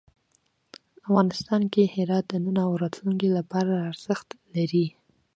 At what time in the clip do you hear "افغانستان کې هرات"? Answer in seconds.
1.07-2.25